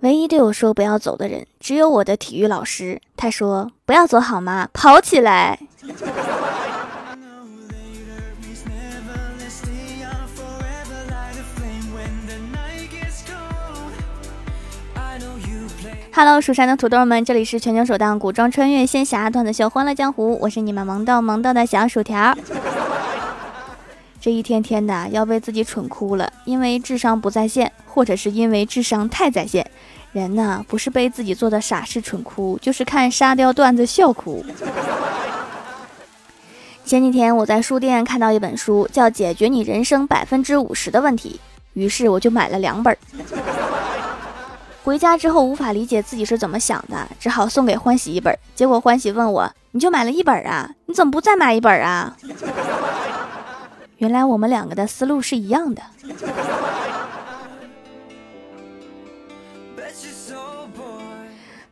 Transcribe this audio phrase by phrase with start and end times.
[0.00, 2.98] 唯一对我说不要走的人，只有我的体育老师。
[3.18, 4.66] 他说：“不要走好吗？
[4.72, 5.58] 跑起来！”
[16.12, 22.34] 哈喽，蜀山的土豆们，这里是全球首档古装穿越仙侠段子秀《欢乐江湖》，我是你们萌豆萌豆的小薯条。
[24.20, 29.68] 这一天天的要被自己蠢哭了，因为智商不在线，或者是因为智商太在线。
[30.12, 34.44] 人呢，不是被自己做的傻事蠢哭，就是看沙雕段子笑哭。
[36.84, 41.40] 前几天我在书店看到一本书，叫《解决你人生百分之五十的问题》，
[41.72, 42.94] 于是我就买了两本。
[44.82, 48.36] 回家之后无法理解自己是怎么想的，只好送给欢喜一本。
[48.54, 50.68] 结果欢喜问我：“你就买了一本啊？
[50.86, 52.16] 你怎么不再买一本啊？”
[54.00, 55.82] 原来我们两个的思路是一样的。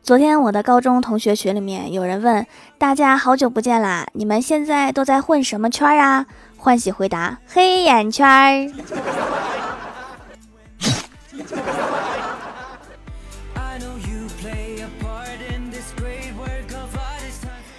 [0.03, 2.45] 昨天我的高中同学群里面有人问
[2.77, 6.27] 大家好久不见啦，你们现在都在混什么圈啊？
[6.55, 8.71] 欢喜回答黑眼圈。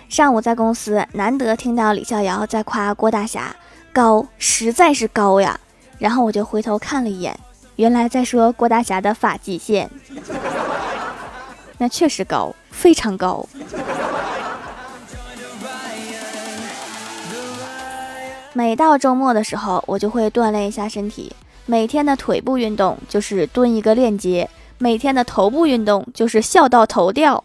[0.09, 3.55] 上午在公司难得听到李逍遥在夸郭大侠
[3.93, 5.59] 高，实在是高呀。
[5.99, 7.39] 然后我就回头看了一眼，
[7.77, 9.91] 原来在说郭大侠的发际线。
[11.79, 13.47] 那确实高，非常高。
[18.53, 21.33] 每到周末的时候，我就会锻炼一下身体。
[21.67, 27.45] 每天的腿部运动就是蹲一个链接，每天的头部运动就是笑到头掉。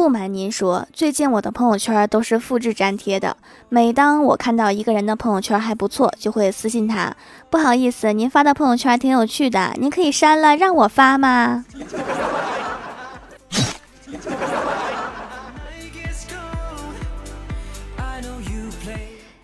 [0.00, 3.36] 不瞒您说，最近我的朋友圈都是复制粘贴的。
[3.68, 7.14] 每当我看到一个人的朋友圈还不错，就会私信他
[7.50, 11.66] ：“不好意思，您发的朋友圈挺有趣的，您可以删了，让我发吗？”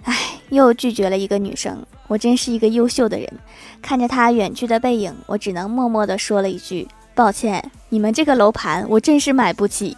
[0.04, 3.30] 哎，又拒绝了一个女生，我真是一个优秀的人。
[3.82, 9.94] 看着她远去的背影，我只能默默地说了一句：“抱歉，你们这个楼盘我真是买不起。”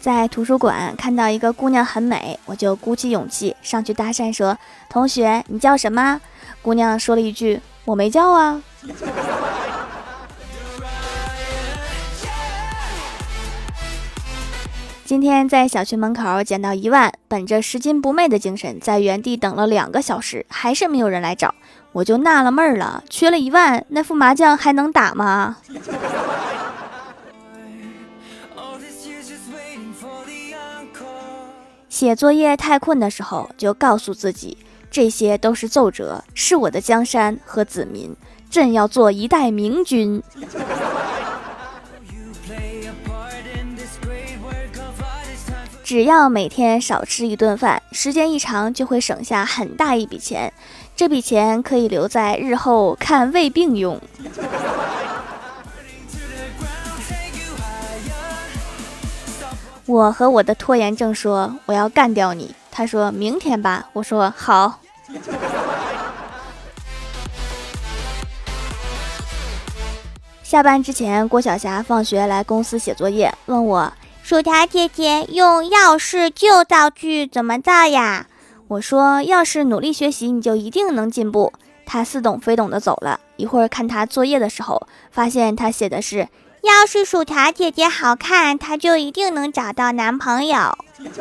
[0.00, 4.56] 在图书馆看到一个姑娘很美，我就鼓起勇气上去搭讪说
[4.88, 6.20] ：“同学，你叫什么？”
[6.62, 8.62] 姑娘说了一句：“我没叫啊。
[15.04, 21.54] ”今天在小区门口捡到一万，本着拾金不昧的精神，在原地等了两个小时，还是没有人来找，
[21.92, 25.56] 我就纳了闷了，缺了一万，那副麻将还能打吗？
[31.88, 34.56] 写作业太困的时候，就告诉自己，
[34.90, 38.14] 这些都是奏折，是我的江山和子民，
[38.48, 40.22] 朕要做一代明君。
[45.82, 50.52] 只要每天少吃一顿饭，时间一长就会省下很大一笔钱，
[50.94, 53.98] 这笔钱可以留在日后看胃病用。
[59.88, 64.80] 我和我的拖延症说我要干掉你，他说明天吧，我说好。
[70.42, 73.90] 下班之前，郭晓霞放学来公司写作业，问我。
[74.22, 78.26] 薯条姐姐用要是就造句怎么造呀？
[78.68, 81.54] 我说，要是努力学习，你就一定能进步。
[81.86, 86.28] 他似懂非懂的走了一会儿，看他作业的时候，发现他写的是：
[86.62, 90.76] 要是薯条姐姐好看，她就一定能找到男朋友。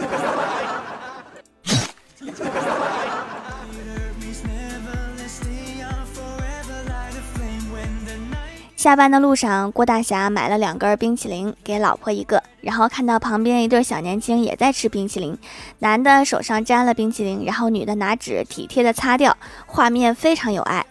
[8.76, 15.38] 下班的路上，郭大侠买了两根冰淇淋给老婆一个，然后看到旁边一对小年轻也在吃冰淇淋，
[15.80, 19.36] 男的手上沾了冰淇淋，然后女的拿纸体贴的擦掉，
[19.66, 20.86] 画面非常有爱。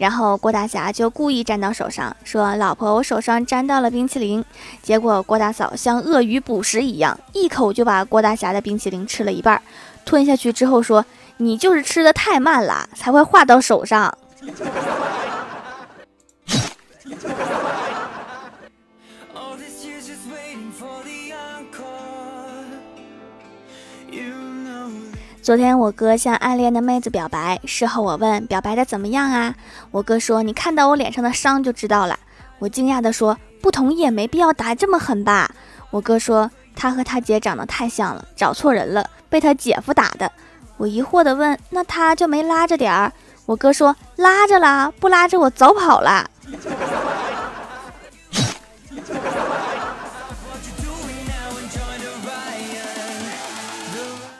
[0.00, 4.42] 然后郭大侠就故意沾到手上，说：“老婆，我手上沾到了冰淇淋。”
[4.82, 9.60] 结果郭大嫂像鳄鱼捕食一样，一口就把郭大侠的冰淇淋吃了一半，
[10.06, 11.04] 吞下去之后说
[11.36, 14.16] ：“你就是吃的太慢了，才会化到手上。”
[25.50, 29.52] 昨天我哥向暗恋的妹子表白，事后我问表白的怎么样啊？
[29.90, 32.16] 我哥说你看到我脸上的伤就知道了。
[32.60, 35.50] 我惊讶的说不同意也没必要打这么狠吧？
[35.90, 40.30] 我哥说他和他姐长得太像了，找错人了，被他姐夫打的。
[40.76, 43.12] 我疑惑的问：“那他就没拉着点儿？”
[43.44, 46.30] 我哥说：“拉着了，不拉着我早跑了。”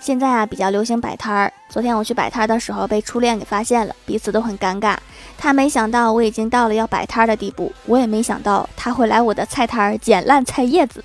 [0.00, 1.52] 现在啊，比较流行摆摊儿。
[1.68, 4.96] 昨天我去摆摊儿的时候，被初恋给发现了，彼此都很尴尬。
[5.36, 11.04] 他没想到我已经到了要摆摊儿的地步，我也没想到他会来我的菜摊儿捡烂菜叶子。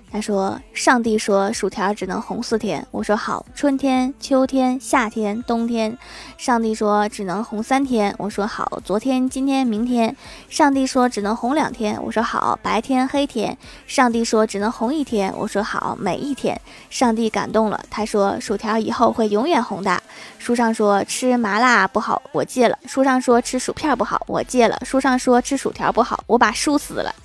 [0.11, 5.97] 他说：“上帝说薯条只能红四天。”我说：“好，春天、秋天、夏天、冬天。”
[6.37, 10.13] 上帝说：“只能红三天。”我说：“好，昨天、今天、明天。”
[10.49, 16.59] 上帝说：“只能红两天。”我说：“好，白天、黑天。”上帝说：“只能红一天。”我说：“好，每一天。”
[16.91, 20.03] 上帝感动了，他说：“薯条以后会永远红的。”
[20.37, 27.15] 书上说吃麻辣不好，我戒了；书上说吃薯片不好，我戒了；书上说吃薯条不好，我把书撕了。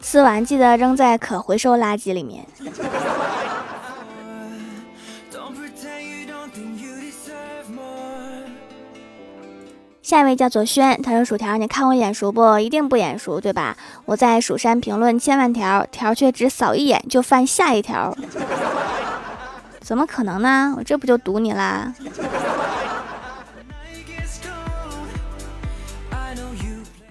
[0.00, 2.46] 吃完记得扔在可回收垃圾里面。
[10.02, 12.58] 下一位叫做轩，他说：“薯条，你看我眼熟不？
[12.58, 13.76] 一定不眼熟，对吧？
[14.06, 18.12] 我在蜀山评论千万条，条却只扫一眼就翻下一条，
[19.80, 20.74] 怎么可能呢？
[20.76, 21.94] 我这不就堵你啦？”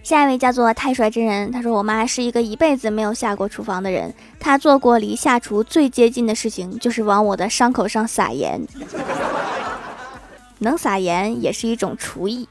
[0.09, 8.59] 下一位叫做太帅真人，他说：“我妈是一个一辈子没有下过厨房的人，她做过离下厨最接近的事情，就是往我的伤口上撒盐。
[10.57, 12.49] 能撒盐也是一种厨艺。”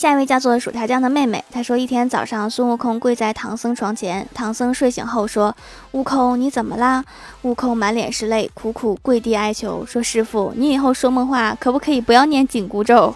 [0.00, 5.54] 下一位叫做薯条酱的妹妹，她说一天早上，孙悟空跪在唐僧床前，唐僧睡醒后说
[5.92, 7.04] ：“悟空，你怎么啦？”
[7.44, 13.14] 悟空满脸是泪，苦苦跪地哀求说：“师傅，你以后说梦话可不可以不要念紧箍咒？”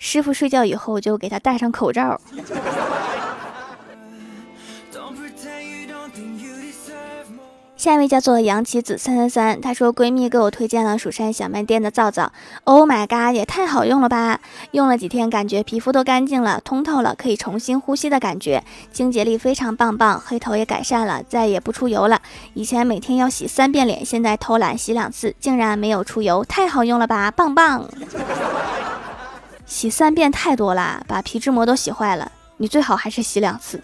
[0.00, 2.20] 师傅睡觉以后就给他戴上口罩。
[7.78, 12.32] 下一位叫做杨棋子三三三，她说闺蜜给我推荐了蜀山小卖店的皂皂
[12.64, 14.40] ，Oh my god，也太好用了吧！
[14.72, 22.20] 用了几天，感觉皮肤都干净了，通透了，可以重新呼吸的感觉，清洁力非常棒棒，黑头也改善了，再也不出油了。
[22.54, 27.88] 以前每天要洗三遍脸，现在偷懒洗两次，竟然没有出油，太好用了吧，棒棒！
[29.66, 33.80] 洗三遍太多了，把皮脂膜都洗坏了，你最好还是洗两次。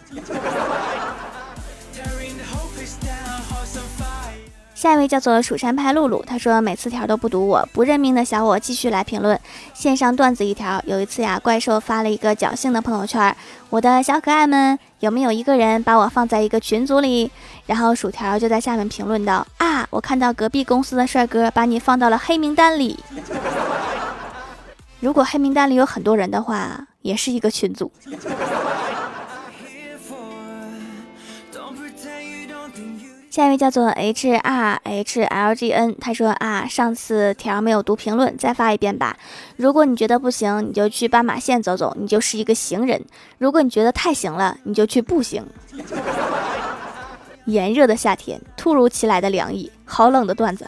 [4.84, 9.40] 下一位叫做蜀山派露露，他说每次条都不读我，不认命的小我继续来评论。
[9.72, 13.34] 线上段子一条，有一次呀，怪兽发了一个侥幸的朋友圈，
[13.70, 17.30] 我的小可爱们，有没有一个人把我放在一个群组里？
[17.64, 23.02] 然后薯条就在下面评论道：啊，我看到隔壁公司的帅哥把你放到了黑名单里。
[25.00, 27.90] 如果黑名单里有很多人的话，也是一个群组。
[33.34, 39.16] 下一位叫做 H R H L G N，他说啊，上次条没有读评论，再发一遍吧。
[39.56, 42.96] 如果你觉得不行，你就去斑马线走走，你就是一个行人；
[43.38, 45.44] 如果你觉得太行了，你就去步行。
[47.46, 50.64] 炎热的夏天，突如其来的凉意，好冷的段子。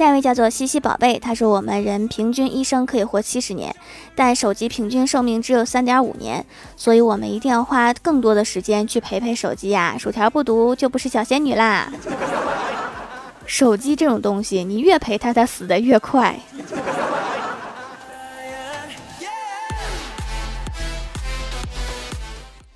[0.00, 3.76] 下一位叫做西西宝贝，他说我们人平均一生可以活七十年，
[4.14, 6.42] 但手机平均寿命只有三点五年，
[6.74, 9.96] 所以我们一定要花更多的时间去陪陪手机呀。
[9.98, 11.92] 薯条不读就不是小仙女啦。
[13.44, 16.34] 手机这种东西，你越陪它，它死的越快。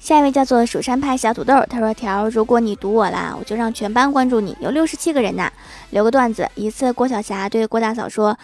[0.05, 4.55] 下一位叫做蜀山派小土豆，他说：“条，如果你堵我啦，我就让全班关注你。
[4.61, 5.51] 有六十七个人呢。”
[5.89, 8.37] 留个段子：一次，郭晓霞对郭大嫂说：“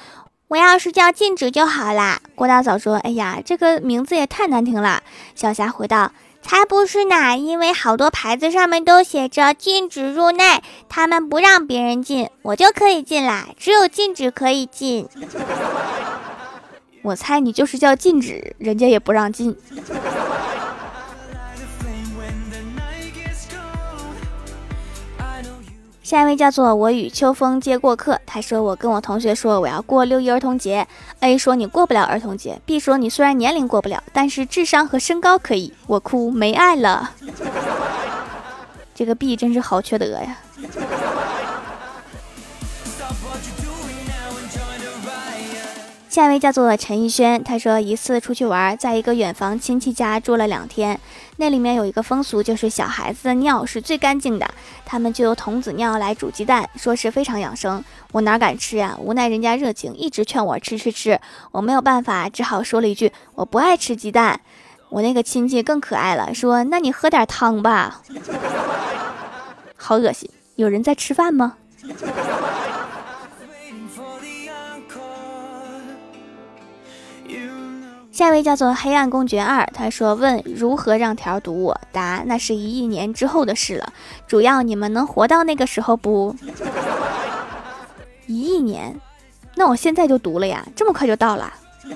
[0.49, 5.03] 我要是叫禁止就好啦。”郭大嫂说：“哎呀，这个名字也太难听了。”
[5.37, 13.49] 小霞回道：“才不是呢，因为好多牌子上面都写着禁止入内，他们不让别人进，我就可以进啦。
[13.59, 15.07] 只有禁止可以进。
[17.03, 19.55] 我猜你就是叫禁止，人家也不让进。”
[26.11, 30.85] 下一位叫做我与秋风皆过客，他说我跟我同学说我要过六一儿童节
[31.21, 37.13] ，A 说你过不了儿童节，B 说你虽然年龄过不了，但是智商和身高可以，我哭没爱了。
[38.93, 40.37] 这个 B 真是好缺德呀。
[46.11, 50.99] 下一位叫做陈奕轩，他说一次出去玩，在一个远房亲戚家住了两天，
[51.37, 54.51] 那里面有一个风俗，就是小孩子的尿是最干净的，
[54.85, 57.85] 他们就用童子尿来煮鸡蛋，说是非常养生。
[58.11, 58.97] 我哪敢吃呀？
[58.99, 61.21] 无奈人家热情，一直劝我吃吃吃，
[61.53, 64.41] 我没有办法，只好说了一句我不爱吃鸡蛋。
[64.89, 68.03] 我那个亲戚更可爱了，说那你喝点汤吧。
[69.77, 71.59] 好恶心，有人在吃饭吗？
[78.21, 81.81] 下一位叫做黑暗公爵二，他说：“问如何让条读我？
[81.91, 83.95] 答：那是一亿年之后的事了。
[84.27, 86.37] 主要你们能活到那个时候不？
[88.29, 89.01] 一亿年？
[89.55, 91.51] 那我现在就读了呀，这么快就到了。”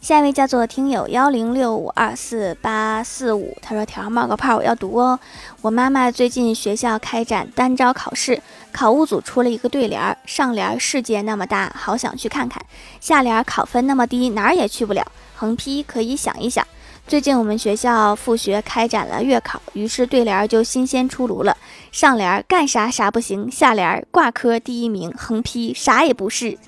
[0.00, 5.18] 下一位叫做听友幺零六五二四八四五，他说：“条冒个泡，我要读哦。
[5.60, 8.40] 我妈妈最近学校开展单招考试，
[8.76, 12.60] 考务组出了一个对联：上联世界那么大，好想去看看；
[13.00, 15.10] 下联考分那么低，哪儿也去不了。
[15.34, 16.62] 横批可以想一想。
[17.08, 21.56] 最近我们学校复学开展了月考，于是对联就新鲜出炉了：
[21.90, 26.58] 上联干啥啥不行，下联挂科第一名，横批啥也不是。”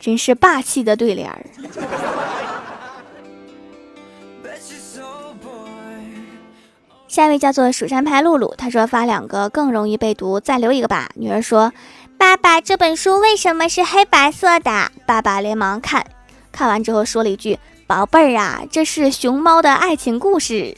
[0.00, 1.30] 真是霸气的对联。
[7.12, 11.10] 下一位叫做蜀山派露露，他说发两个更容易被读，再留一个吧。
[11.16, 11.70] 女儿说
[12.16, 16.06] ：“爸爸，这本书为什么是黑白色的？”爸爸连忙看，
[16.50, 20.74] 看完之后说了一句：“宝贝儿啊，这是熊猫的爱情故事。”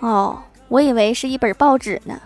[0.00, 0.38] 哦，
[0.68, 2.20] 我以为是一本报纸呢。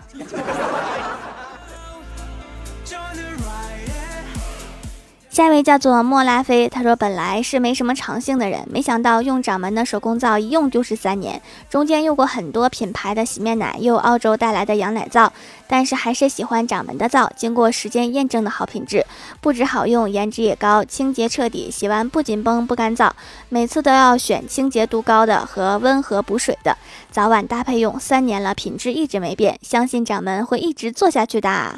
[5.35, 15.33] 下一位叫做莫拉菲，他说本来是没什么长性的人，没想到用掌门的手工皂一用就是三年，中间用过很多品牌的洗面奶，又澳洲带来的羊奶皂，
[15.67, 19.05] 但是还是喜欢掌门的皂，经过时间验证的好品质，
[19.41, 23.11] 不止好用，颜值也高，清洁彻底，洗完不紧绷不干燥，
[23.49, 26.79] 每次都要选清洁度高的和温和补水的，
[27.11, 31.75] 早晚搭配用，三年了，品质一直没变，相信掌门会一直做下去的。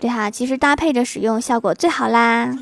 [0.00, 2.52] 对哈，其实搭配着使用效果最好啦。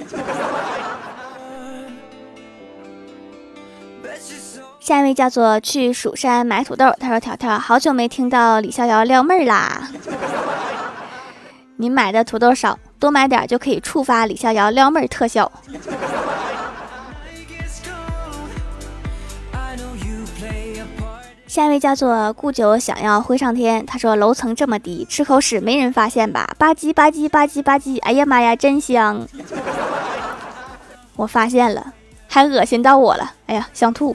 [4.81, 9.89] 下一位叫做去蜀山买土豆，他说：“条条，好久没听到李逍遥撩妹啦。
[11.77, 15.51] 你买的土豆少，多买点就可以触发李逍遥撩妹特效。”
[21.57, 23.87] 下一位叫做顾九，想要飞上天。
[23.87, 26.55] 他说楼层这么低，吃口屎没人发现吧？
[26.59, 29.27] 吧唧吧唧吧唧吧唧，哎呀妈呀，真香！
[31.17, 31.95] 我发现了，
[32.29, 34.15] 还恶心到我了，哎呀，想吐。